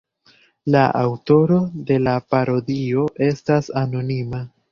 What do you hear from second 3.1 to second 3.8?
estas